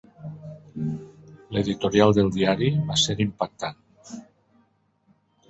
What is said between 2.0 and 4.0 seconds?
del diari va ser impactant.